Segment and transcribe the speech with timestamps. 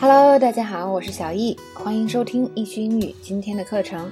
[0.00, 4.08] Hello，大家好，我是小易，欢迎收听易趣英语今天的课程。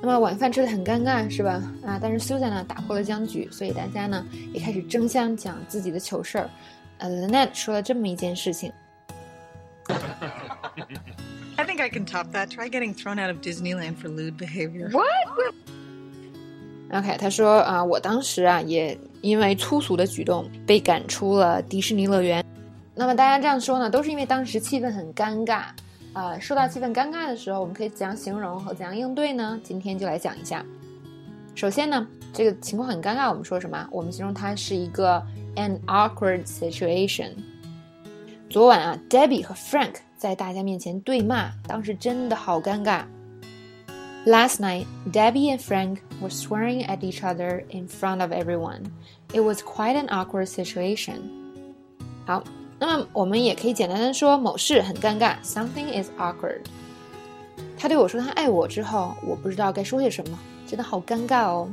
[0.00, 1.62] 那么晚饭吃的很尴尬是吧？
[1.84, 6.48] 啊，但是 Susan 呢打破了僵局，所以大家呢也开始争相讲自己的糗事儿。
[6.96, 8.72] 呃，Lynette 说了这么一件事情。
[11.56, 12.46] I think I can top that.
[12.46, 14.90] Try getting thrown out of Disneyland for lewd behavior.
[14.92, 15.04] What?
[16.90, 22.42] OK，他说啊，我当时啊也因为粗俗的举动被赶出了迪士尼乐园。
[22.98, 25.64] 那么大家这样说呢，都是因为当时气氛很尴尬。
[26.14, 29.60] 呃，说到气氛尴尬的时候，我们可以怎样形容和怎样应对呢？
[29.62, 30.64] 今天就来讲一下。
[31.54, 33.86] 首先呢，这个情况很尴尬，我们说什么？
[33.90, 35.22] 我们形容它是一个
[35.56, 37.32] an awkward situation。
[38.48, 43.02] 昨晚啊，Debbie 和 Frank 在大家面前对骂，当时真的好尴尬。
[44.24, 48.84] Last night, Debbie and Frank were swearing at each other in front of everyone.
[49.34, 51.18] It was quite an awkward situation.
[52.24, 52.42] 好，
[52.78, 56.60] 那么我们也可以简单的说某事很尴尬，something is awkward。
[57.78, 61.68] 他对我说他爱我之后，我不知道该说些什么，真的好尴尬哦。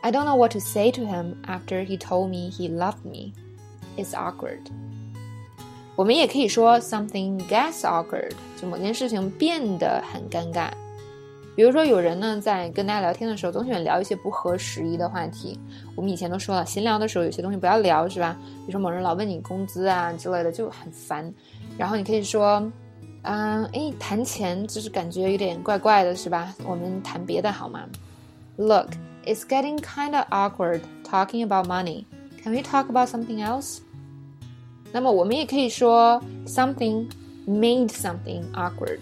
[0.00, 3.32] I don't know what to say to him after he told me he loved me.
[3.96, 4.62] It's awkward.
[5.94, 10.70] 我们也可以说 something gets awkward，就某件事情变得很尴尬。
[11.54, 15.58] 比如说，有人呢在跟大家聊天的时候，总喜欢聊一些不合时宜的话题。
[15.94, 18.36] 我们以前都说了，闲聊的时候有些东西不要聊，是吧？
[18.60, 21.32] 比如说某人老问你工资啊之类的，就很烦。
[21.76, 22.62] 然后你可以说，
[23.22, 26.54] 嗯，哎，谈钱就是感觉有点怪怪的，是吧？
[26.64, 27.80] 我们谈别的好吗
[28.56, 28.88] ？Look,
[29.26, 32.06] it's getting kind of awkward talking about money.
[32.42, 33.80] Can we talk about something else?
[34.90, 37.08] 那么我们也可以说 something
[37.46, 38.98] made something awkward。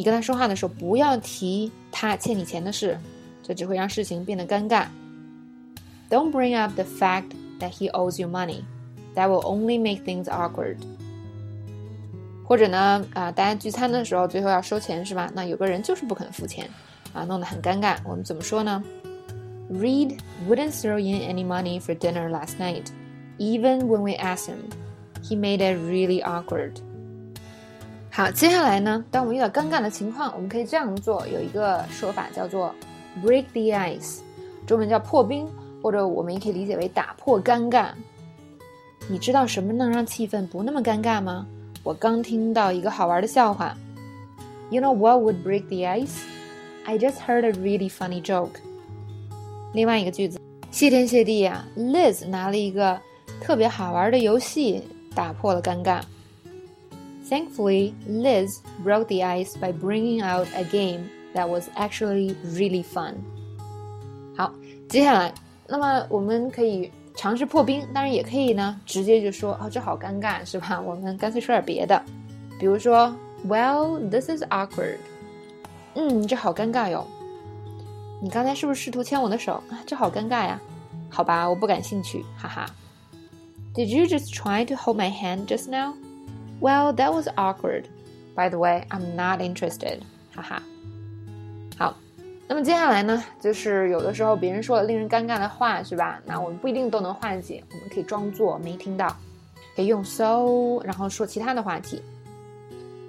[0.00, 2.98] 你跟他说话的时候，不要提他欠你钱的事，
[3.42, 4.86] 这只会让事情变得尴尬。
[6.10, 8.62] Don't bring up the fact that he owes you money.
[9.14, 10.76] That will only make things awkward.
[12.44, 15.30] 或者呢，啊，大家聚餐的时候，最后要收钱是吧？
[15.34, 16.68] 那有个人就是不肯付钱，
[17.12, 17.96] 啊，弄得很尴尬。
[18.04, 18.82] 我们怎么说呢？
[19.72, 22.84] Reed wouldn't throw in any money for dinner last night,
[23.38, 24.58] even when we asked him.
[25.22, 26.74] He made it really awkward.
[28.13, 31.25] 好，接下来呢，当我们遇到尴尬的情况，我们可以这样做。
[31.27, 32.75] 有一个说法叫做
[33.23, 34.19] “break the ice”，
[34.67, 35.47] 中文叫破冰，
[35.81, 37.87] 或者我们也可以理解为打破尴尬。
[39.07, 41.47] 你知道什么能让气氛不那么尴尬吗？
[41.83, 43.73] 我刚听到一个好玩的笑话。
[44.69, 46.19] You know what would break the ice?
[46.83, 48.59] I just heard a really funny joke.
[49.73, 50.37] 另外一个句子，
[50.69, 52.99] 谢天谢地呀，Liz 拿了一个
[53.39, 54.83] 特别好玩的游戏，
[55.15, 56.01] 打破了尴尬。
[57.30, 63.14] Thankfully, Liz broke the ice by bringing out a game that was actually really fun.
[64.36, 64.52] 好，
[64.88, 65.34] 接下来，
[65.66, 70.80] 那么我们可以尝试破冰，当然也可以呢，直接就说哦，这好尴尬，是吧？
[70.80, 72.00] 我们干脆说点别的，
[72.60, 73.12] 比如说，
[73.46, 74.98] Well, this is awkward.
[75.94, 77.06] 嗯，这好尴尬哟。
[78.22, 79.82] 你刚才是不是试图牵我的手啊？
[79.84, 80.60] 这好尴尬呀。
[81.08, 82.66] 好吧，我不感兴趣，哈哈。
[83.74, 85.94] Did you just try to hold my hand just now?
[86.61, 87.85] Well, that was awkward.
[88.35, 89.99] By the way, I'm not interested.
[90.35, 90.63] 哈哈。
[91.77, 91.97] 好，
[92.47, 96.21] 那么接下来呢，就是有的时候别人说了令人尴尬的话，是吧？
[96.25, 99.17] 那我们不一定都能化解，我们可以装作没听到，
[99.75, 102.01] 可以用 so，然后说其他的话题。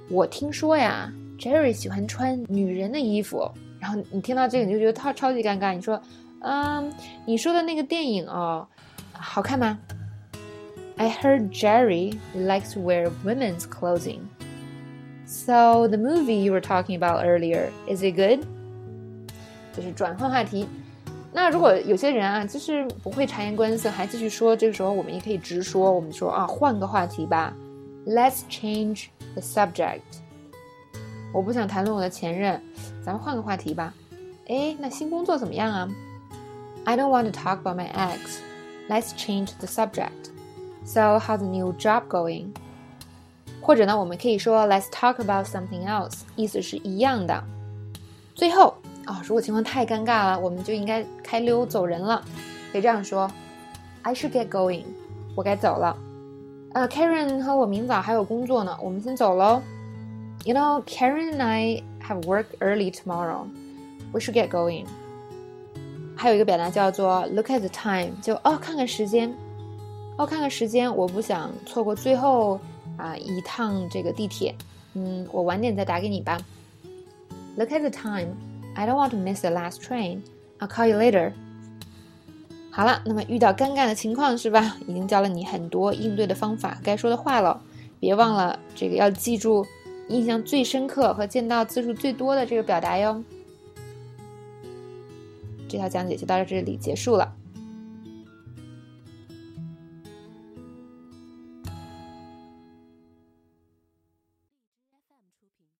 [0.08, 5.74] 我听说呀，Jerry 喜欢穿女人的衣服，然后你听到这个你就觉得超超级尴尬。
[5.74, 6.00] 你说，
[6.40, 6.90] 嗯，
[7.26, 8.66] 你说的那个电影哦，
[9.12, 9.78] 好看吗
[10.97, 14.21] ？I heard Jerry likes to wear women's clothing.
[15.25, 18.45] So the movie you were talking about earlier, is it good?
[19.75, 20.67] 就是转换话题。
[21.33, 27.53] 那如果有些人啊，就是不会察言观色，还继续说，这个时候我们也可以直说，我们说啊，换个话题吧。
[28.07, 30.01] Let's change the subject。
[31.33, 32.59] 我不想谈论我的前任，
[33.05, 33.93] 咱们换个话题吧。
[34.47, 35.89] 哎，那新工作怎么样啊？
[36.85, 38.39] I don't want to talk about my ex.
[38.89, 40.30] Let's change the subject.
[40.85, 42.47] So how's the new job going？
[43.61, 47.43] 或者呢，我们可以说 Let's talk about something else，意思是一样的。
[48.33, 48.75] 最后
[49.05, 52.23] 啊，如果情况太尴尬了，我们就应该开溜走人了。
[52.71, 53.29] 可以这样说：
[54.03, 54.83] I should get going，
[55.35, 55.97] 我该走了。
[56.73, 59.61] 呃，Karen 和我明早还有工作呢，我们先走喽。
[60.45, 63.47] You know, Karen and I have work early tomorrow.
[64.13, 64.85] We should get going.
[66.15, 69.33] 还有一个表达叫做 Look at the time，就哦，看看时间。
[70.22, 72.60] 哦，看看时间，我不想错过最后
[72.96, 74.54] 啊一趟这个地铁。
[74.94, 76.38] 嗯，我晚点再打给你吧。
[77.56, 78.28] Look at the time.
[78.76, 80.20] I don't want to miss the last train.
[80.60, 81.32] I'll call you later.
[82.70, 84.76] 好了，那么遇到尴尬的情况是吧？
[84.86, 87.60] 已经教了你很多应对的方法，该说的话了。
[87.98, 89.66] 别忘了这个要记住
[90.08, 93.20] 印象最深刻和见到次数最多的这个表达哟。
[95.68, 97.34] 这条讲解就到这里结束了。